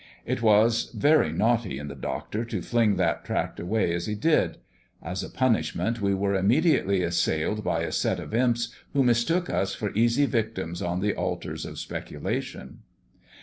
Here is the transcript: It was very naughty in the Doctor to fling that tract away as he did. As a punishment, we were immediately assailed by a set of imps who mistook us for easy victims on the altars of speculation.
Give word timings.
It 0.25 0.41
was 0.41 0.89
very 0.97 1.31
naughty 1.31 1.77
in 1.77 1.87
the 1.87 1.93
Doctor 1.93 2.43
to 2.45 2.63
fling 2.63 2.95
that 2.95 3.23
tract 3.23 3.59
away 3.59 3.93
as 3.93 4.07
he 4.07 4.15
did. 4.15 4.57
As 4.99 5.23
a 5.23 5.29
punishment, 5.29 6.01
we 6.01 6.15
were 6.15 6.33
immediately 6.33 7.03
assailed 7.03 7.63
by 7.63 7.81
a 7.83 7.91
set 7.91 8.19
of 8.19 8.33
imps 8.33 8.73
who 8.93 9.03
mistook 9.03 9.47
us 9.47 9.75
for 9.75 9.91
easy 9.93 10.25
victims 10.25 10.81
on 10.81 11.01
the 11.01 11.13
altars 11.13 11.67
of 11.67 11.77
speculation. 11.77 12.79